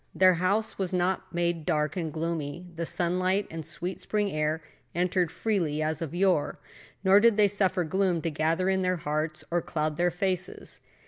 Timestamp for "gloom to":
7.83-8.31